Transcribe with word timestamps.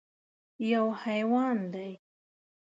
_يو 0.69 0.85
حيوان 1.03 1.57
دی. 1.73 1.91